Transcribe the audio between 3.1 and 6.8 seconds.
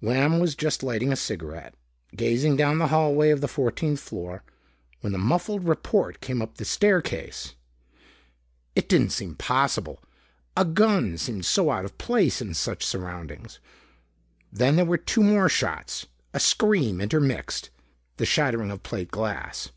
of the fourteenth floor, when the muffled report came up the